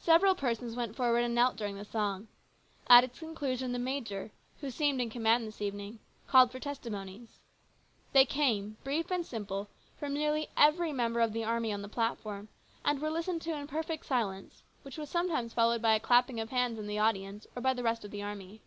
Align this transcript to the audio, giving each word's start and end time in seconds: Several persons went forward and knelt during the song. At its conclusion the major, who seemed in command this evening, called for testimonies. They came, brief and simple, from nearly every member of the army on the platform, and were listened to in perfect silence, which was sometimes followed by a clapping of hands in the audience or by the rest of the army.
Several 0.00 0.34
persons 0.34 0.76
went 0.76 0.94
forward 0.94 1.24
and 1.24 1.34
knelt 1.34 1.56
during 1.56 1.76
the 1.78 1.84
song. 1.86 2.28
At 2.88 3.04
its 3.04 3.18
conclusion 3.20 3.72
the 3.72 3.78
major, 3.78 4.30
who 4.60 4.70
seemed 4.70 5.00
in 5.00 5.08
command 5.08 5.46
this 5.46 5.62
evening, 5.62 5.98
called 6.26 6.52
for 6.52 6.60
testimonies. 6.60 7.38
They 8.12 8.26
came, 8.26 8.76
brief 8.84 9.10
and 9.10 9.24
simple, 9.24 9.70
from 9.96 10.12
nearly 10.12 10.50
every 10.58 10.92
member 10.92 11.20
of 11.20 11.32
the 11.32 11.44
army 11.44 11.72
on 11.72 11.80
the 11.80 11.88
platform, 11.88 12.48
and 12.84 13.00
were 13.00 13.08
listened 13.08 13.40
to 13.44 13.54
in 13.56 13.66
perfect 13.66 14.04
silence, 14.04 14.62
which 14.82 14.98
was 14.98 15.08
sometimes 15.08 15.54
followed 15.54 15.80
by 15.80 15.94
a 15.94 16.00
clapping 16.00 16.38
of 16.38 16.50
hands 16.50 16.78
in 16.78 16.86
the 16.86 16.98
audience 16.98 17.46
or 17.56 17.62
by 17.62 17.72
the 17.72 17.82
rest 17.82 18.04
of 18.04 18.10
the 18.10 18.22
army. 18.22 18.60